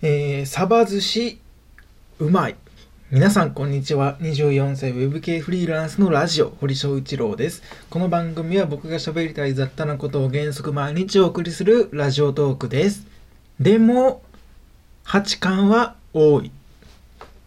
[0.00, 1.40] えー、サバ寿司
[2.20, 2.56] うまい。
[3.10, 4.16] 皆さん、こんにちは。
[4.20, 7.64] 24歳ウェブ系フリーランスのラジオ、堀翔一郎です。
[7.90, 13.08] この番組は僕が喋りたい雑多なことを原則毎日お送りするラジオトークです。
[13.58, 14.22] でも、
[15.04, 16.52] 8巻は多い。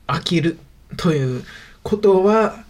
[0.07, 0.57] 飽きる。
[0.97, 1.45] という
[1.83, 2.65] ことは、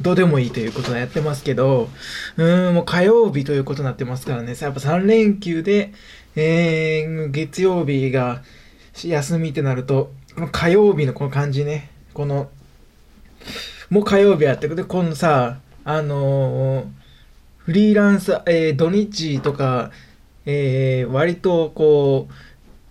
[0.00, 1.88] どうでもいいということでやってますけど、
[2.36, 5.92] うん、もう火曜日ということになってますからね、やっぱ3連休で、
[6.36, 8.44] えー、月曜日が
[9.02, 12.48] 休みってなると、この火曜日のこの感じね、この、
[13.90, 16.86] もう火曜日やってくで、このさ、あのー、
[17.58, 19.90] フリーランス、えー、土日とか、
[20.46, 22.34] えー、割とこう、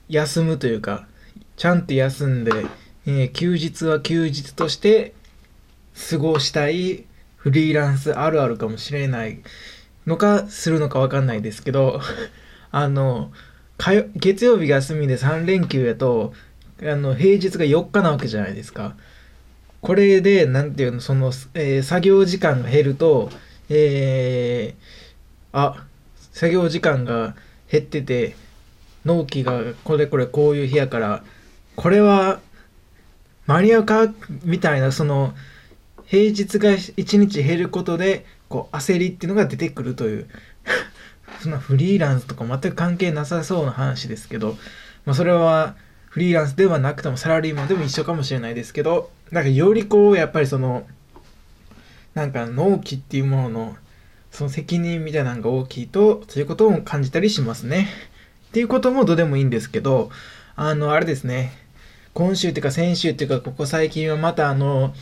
[0.10, 1.08] 休むというか、
[1.56, 2.52] ちゃんと休んで、
[3.06, 5.14] えー、休日は休日として
[6.10, 7.06] 過ごしたい
[7.38, 9.42] フリーランスあるあるかもしれない
[10.06, 12.02] のか、するのかわかんないですけど、
[12.72, 13.32] あの、
[14.16, 16.34] 月曜日が休みで3連休やと、
[16.82, 18.96] あの、平日が4日なわけじゃないですか。
[19.82, 23.30] これで、なんていうの、その、えー、作業時間が減ると、
[23.70, 25.86] えー、あ、
[26.32, 27.36] 作業時間が
[27.70, 28.36] 減ってて、
[29.04, 31.24] 納期がこれこれこういう日やから、
[31.76, 32.40] これは
[33.48, 34.14] 間に合うか？
[34.44, 35.34] みたいな、その、
[36.06, 40.30] 平日が1日減ることで、こう、焦りっていうのが出てくるという
[41.42, 44.58] そんなフリーランスとか全く関係なさそうな話ですけど、
[45.06, 45.76] まあ、それは
[46.10, 50.86] フリーランスではなくてもサラリーマンでも一緒かもしれないですけど、なんかよりこう、やっぱりその、
[52.14, 53.78] なんか納期っていうものの、
[54.30, 57.88] その責任みたいなのが大きいと、そういうことを感じたりしますね。
[58.50, 60.12] っていうこともどうでもいいんですけど、
[60.56, 61.52] あの、あれですね、
[62.14, 64.94] 今週っていうか先週っていうか、ここ最近はまたあの、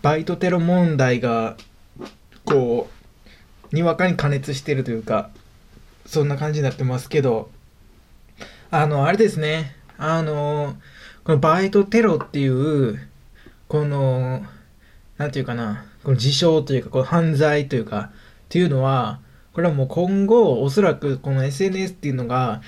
[0.00, 1.56] バイトテロ問題が、
[2.44, 2.88] こ
[3.72, 5.30] う、にわかに加熱してるというか、
[6.12, 7.48] そんな感じになってますけど、
[8.70, 10.76] あの、あれですね、あの、
[11.24, 13.08] このバイトテロっていう、
[13.66, 14.44] この、
[15.16, 18.10] なんていうかな、この自傷というか、この犯罪というか、っ
[18.50, 19.20] ていうのは、
[19.54, 22.60] これはもう今後、おそらくこの SNS っていうのが、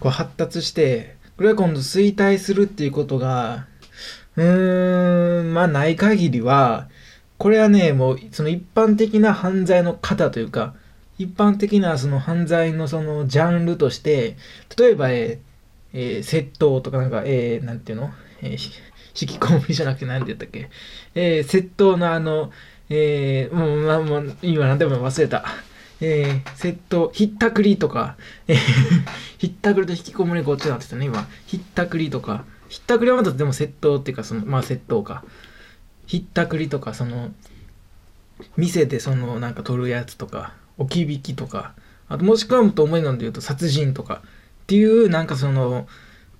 [0.00, 3.66] こう発達して、これは今度衰退するっていうことが、
[4.36, 6.88] うーん、まあない限りは、
[7.36, 10.74] これはね、もうその一般的な犯罪の型というか、
[11.22, 14.36] 一般的なその犯罪のそのジャンルとして、
[14.76, 15.38] 例えば、えー、
[15.92, 18.10] えー、窃盗とかなんか、えー、なんていうの、
[18.40, 18.58] えー、引
[19.28, 20.70] き込みじゃなくて何て言ったっけ、
[21.14, 22.50] えー、窃盗のあの、
[22.88, 25.44] えー、もう、まあ、もう、今何でも忘れた。
[26.04, 28.16] えー、窃盗、ひったくりとか、
[28.48, 28.56] えー、
[29.38, 31.28] ひったくりと引きこもりこっちになってたね、今。
[31.46, 35.24] ひったくりとか、ひったくりはまたでも窃盗っていうか、その、まあ窃盗か。
[36.06, 37.32] ひったくりとか、その、
[38.56, 41.74] 店でその、なんか取るやつとか、置き引きとか、
[42.08, 45.86] あともしくはもっと重いので言うと殺人とかっていうなんかその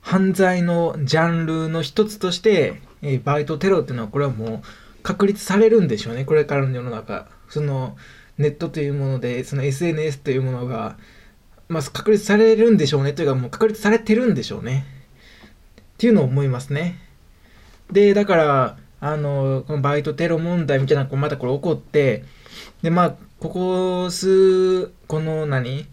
[0.01, 4.63] 犯罪のジャンルの一つとして、えー、バイトテロっていうのはこれはもう
[5.03, 6.25] 確立されるんでしょうね。
[6.25, 7.29] これからの世の中。
[7.49, 7.97] その
[8.39, 10.97] ネットというもので、その SNS というものが、
[11.69, 13.13] まあ、確立されるんでしょうね。
[13.13, 14.85] というかもう確立されてるんでしょうね。
[15.81, 16.99] っていうのを思いますね。
[17.91, 22.25] で、だから、あの、このバイトテロ問題みたいなのがまたこれ起こって、
[22.83, 25.87] で、まあ、ここ数、この何？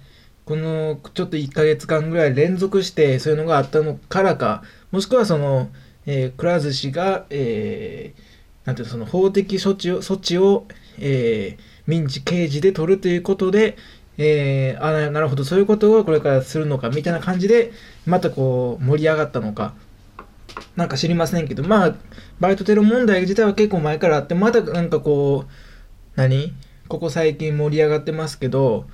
[0.45, 4.61] このちょっと1ヶ月間ぐらい連続してそういうのがあったのからか、
[4.91, 5.69] もしくはその、
[6.05, 10.67] えー、くら寿司が、えー、なんていうの、その法的処置を、措置を、
[10.99, 13.77] えー、民事刑事で取るということで、
[14.19, 17.71] えー、あ、なるほど、そういうことをこれからするのか、みたいな感じで、
[18.05, 19.73] またこう、盛り上がったのか、
[20.75, 21.95] なんか知りませんけど、まあ、
[22.39, 25.51] バイトテロ問題自体は結構前からあって、またなんかこう、
[26.15, 26.53] 何？
[26.89, 28.87] ここ最近盛り上がってますけど、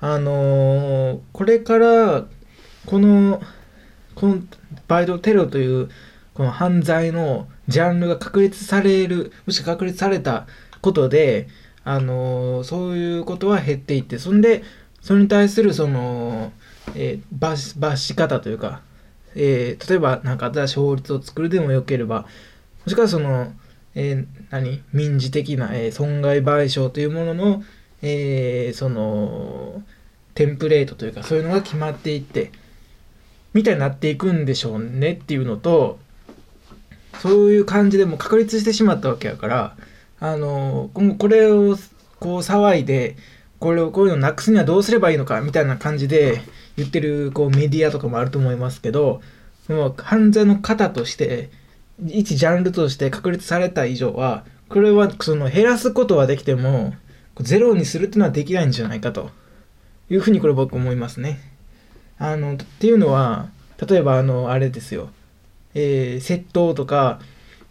[0.00, 2.24] あのー、これから、
[2.86, 3.42] この、
[4.14, 4.38] この
[4.86, 5.88] バイトテロという、
[6.32, 10.46] この犯罪のジャンルが確立される、もしくは確立された
[10.80, 11.48] ことで、
[11.82, 14.62] あのー、そういうことは減っていって、そんで、
[15.00, 16.52] それに対するその、
[16.94, 18.80] えー、罰罰し方というか、
[19.34, 22.26] えー、例えば何か新しい法律を作るでもよければ、も
[22.86, 23.52] しくはその、
[23.96, 24.82] えー、何？
[24.92, 27.64] 民事的な、えー、損害賠償というものの、
[28.02, 29.82] えー、その
[30.34, 32.50] テンプレートというかそういうのが決まっていって
[33.52, 35.98] みたいになっていくんでしょうねっていうのと
[37.20, 39.76] そういう感じでも確立してしまったわけやから
[40.20, 41.76] あのこれを
[42.18, 43.16] こう騒いで
[43.58, 46.40] これをこういうのなくすにはどうすればいいのかみたいな感じで
[46.76, 49.20] 言ってるこうメディアとかもあると思いますけど
[49.68, 51.50] も犯罪の型として
[52.06, 56.94] 一ジャンルとして確立された以上は、これはその減らすことはできても、
[57.40, 59.30] ゼロにするっていうのはできないんじゃないかと
[60.10, 61.40] いうふうにこれ僕思いますね。
[62.18, 63.48] あの、っていうのは、
[63.86, 65.10] 例えばあの、あれですよ。
[65.74, 67.20] えー、窃盗とか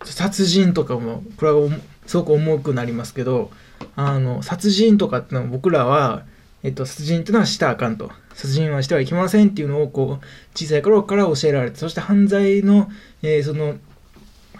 [0.03, 1.69] 殺人とかもこれは
[2.05, 3.51] すごく重くなりますけど
[3.95, 6.23] あの殺人とかってのは僕らは、
[6.63, 10.25] えっと、殺人っていうのはしたらあかんと殺人はしてはいけませんっていうのをこう
[10.57, 12.89] 小さい頃から教えられてそして犯罪の、
[13.21, 13.75] えー、その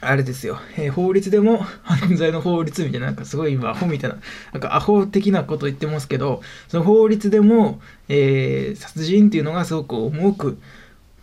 [0.02, 4.18] あれですよ、えー、法律でも 犯罪の法律みたいな、なんかすごい今アホみたいな、
[4.54, 10.58] なんかアホ的なこと言ってますけど、その法律でも、えー、殺人っていうのがすごく重く、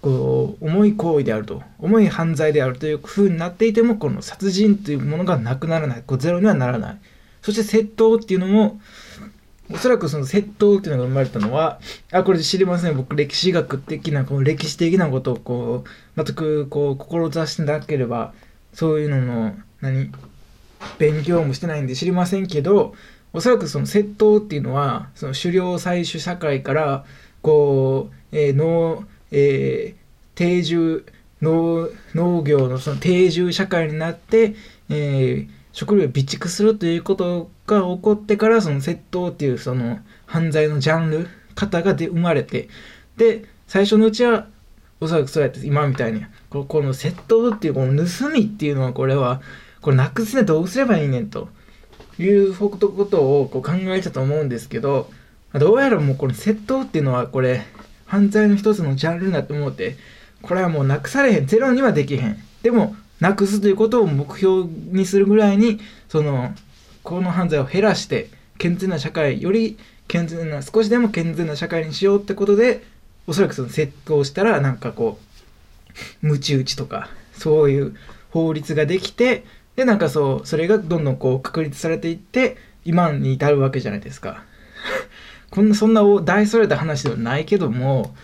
[0.02, 6.98] こう、重い行為であると、重い犯罪であるという風になっていても、この殺人というものがなくならない、こうゼロにはならない。
[7.42, 8.80] そして窃盗っていうのも、
[9.72, 11.80] おそらくその窃盗っていうのが生まれたのは、
[12.12, 12.96] あ、これ知りません。
[12.96, 15.84] 僕、歴史学的な、この歴史的なことをこ
[16.16, 18.32] う、全くこう、志してなければ、
[18.72, 20.12] そういうのの何
[20.98, 22.94] 勉強もしてないんで知りませんけど
[23.32, 27.04] おそらくその窃盗っていうのはその狩猟採取社会から
[27.42, 31.04] こう、えー、農、えー、定住
[31.42, 34.54] 農農業のその定住社会になって、
[34.88, 42.68] えー、食料を備蓄するということが起こってからその窃盗っていうその犯罪のジャンル型がで生まれて
[43.16, 44.46] で最初のうちは
[45.00, 46.24] おそらくそうやって今みたいに
[46.64, 49.40] この窃盗っていうこの盗みっていうのはこれは
[49.80, 51.48] これなくすねどうすればいいねんと。
[52.18, 55.10] いうことをこう考えたと思うんですけど
[55.52, 57.66] どうやらもうこの窃盗っていうのはこれ
[58.06, 59.96] 犯罪の一つのジャンルだと思って
[60.40, 61.46] これはもうなくされへん。
[61.46, 62.38] ゼロにはできへん。
[62.62, 66.54] でもなくすということを目標にするぐらいにその
[67.02, 72.84] この犯罪を減らして健全な社会より健全な少しでも健全な社会にしようってことで
[73.26, 75.35] おそらくその窃盗したらなんかこう
[76.22, 77.96] ムチ打ちとかそういう
[78.30, 79.44] 法律ができて
[79.76, 84.44] でなんかそうそれがどんどんこう確立されていって今に至るわけじゃないですか。
[85.50, 88.14] こんなそんな大それた話ではないけども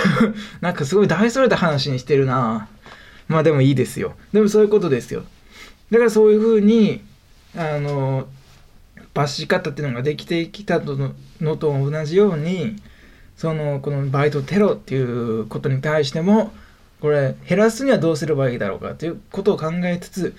[0.60, 2.68] なんかすごい大それた話にしてるな。
[3.28, 4.14] まあでもいいですよ。
[4.32, 5.24] でもそういうことですよ。
[5.90, 7.02] だからそういうふうに
[7.56, 8.28] あの
[9.14, 12.76] 罰し方っていうのができてきたのと同じように
[13.36, 16.52] そのこのバイトテロっていうことに対しても
[17.02, 20.36] これ減らすにはどうすればいいだろうかということを考えつつ、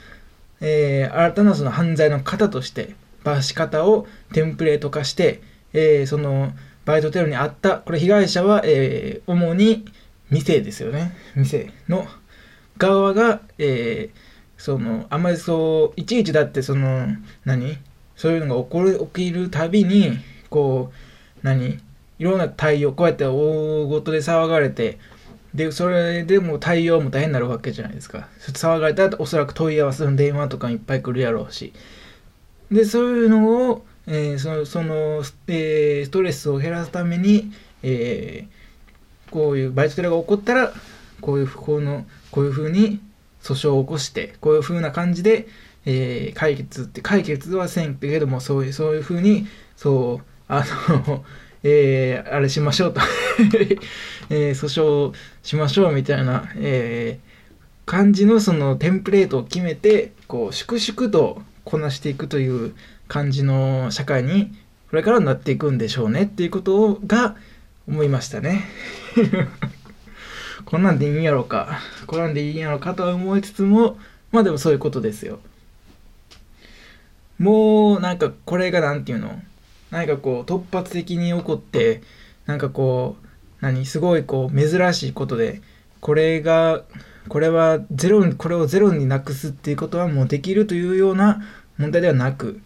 [0.62, 2.96] えー、新たなその犯罪の型として
[3.26, 5.42] 罰し方をテンプレート化して、
[5.74, 6.54] えー、その
[6.86, 9.84] バイトテロにあったこれ被害者は、えー、主に
[10.30, 11.14] 店ですよね。
[11.36, 11.74] 店。
[11.90, 12.08] の
[12.78, 14.18] 側が、えー、
[14.58, 17.08] そのあんまりそういちいちだってその
[17.44, 17.78] 何？
[18.16, 20.18] そういうのが起こる起きるたびに
[20.50, 21.82] こう何？
[22.20, 24.98] いろんな対応こうやって大ごとで騒がれて
[25.54, 28.28] でそれでも対応も大変になるわけじゃないですか。
[28.40, 31.74] 騒がれたらおそらく問い合わせの電話とかいっぱい来るやろうし。
[32.72, 37.52] でそういうのを、えー、そのその、えー、ストレスを減らすために、
[37.84, 40.74] えー、こういうバイトテロが起こったら
[41.22, 43.00] こういうこのこういうふうに
[43.44, 45.48] 訴訟を起こしてこういうふうな感じで、
[45.86, 49.46] えー、解決って解決はせんけどもそういうそういうふうに
[49.76, 50.64] そうあ
[51.08, 51.24] の
[51.64, 53.00] えー、あれしましょうと
[54.30, 55.14] えー、訴訟
[55.44, 62.74] しましょうみたいな、えー、感じのそのテンプレートを決めてこう粛々とこなしていくという
[63.08, 64.54] 感じの社会に
[64.90, 67.36] これからなっていくんでしょうねっていうことをが
[67.88, 68.64] 思いましたね。
[70.66, 73.98] こんなんでいいんやろうかこんなんでいいんやろうかとは思いつつも
[74.32, 75.40] まあでもそういうことですよ。
[77.40, 79.42] もうなんかこれが何て言うの？
[79.94, 82.02] 何かこう突発的に起こって
[82.48, 83.28] なんかこう
[83.62, 85.62] 何すごいこう珍しいことで
[86.02, 86.84] これが
[87.30, 91.44] これはゼロこれをゼロになくすっていうことはもうできるというような
[91.78, 92.60] 問題ではなく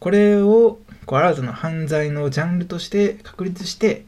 [0.00, 4.04] これをこう新たな犯罪のジャンルとして確立して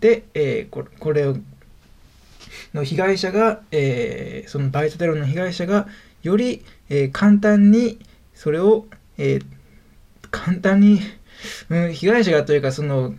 [0.00, 1.36] で、えー、これを
[2.72, 5.86] の被害者が、えー、そのバイトテロの被害者が
[6.22, 7.98] より、えー、簡単に
[8.34, 8.86] それを、
[9.18, 9.40] え
[10.30, 11.00] 簡単に
[11.70, 13.14] うん、被害者がというか、その、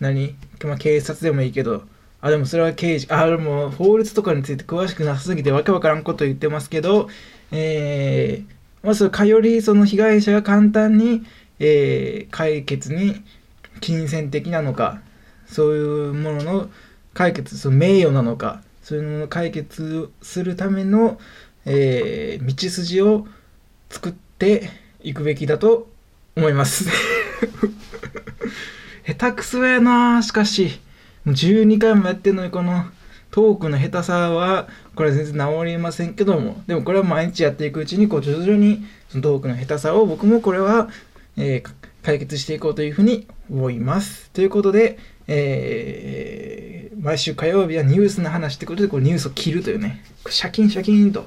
[0.00, 1.84] 何、まあ、警察でもいいけど、
[2.20, 7.08] あ、でもそれは刑事、あ、でも法律とかについて詳しくなさすぎてわけわからんこと言ってますけど、
[7.52, 11.22] えー、まず、かよりその被害者が簡単に、
[11.58, 13.22] えー、解決に
[13.80, 15.02] 金銭的なのか、
[15.46, 16.70] そういうものの
[17.12, 21.18] 解決、その名誉なのか、そういうのを解決するための、
[21.64, 23.26] えー、道筋を
[23.90, 24.70] 作って
[25.02, 25.88] いくべきだと
[26.36, 26.88] 思います。
[29.06, 30.80] 下手くそやなしかし。
[31.26, 32.84] 12回もやってんのに、この
[33.30, 40.88] トークの下手さは、これ全然治りませんけども、でもこれは毎日やっていくうちに、こう徐々にそのトークの下手さを僕もこれは、
[41.36, 41.70] えー、
[42.02, 44.30] 解決していこうというふうに思います。
[44.30, 51.26] ということで、えー、毎週火曜日はニュースの話ってことで、こうニュースを切るというね、シャキンシャキンと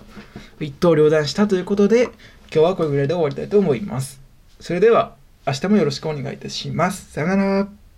[0.60, 2.14] 一刀両断したということで、今
[2.52, 4.22] 日はこれぐらいで終わりたいと思います。
[4.60, 5.17] それでは。
[5.48, 7.14] 明日もよろしくお願いいたします。
[7.14, 7.87] さよなら。